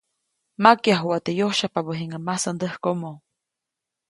[0.63, 3.11] Makyajuʼa teʼ yosyajpabä jiŋäʼ masandäjkomo.